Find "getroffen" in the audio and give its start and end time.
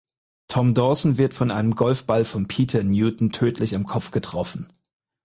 4.09-4.73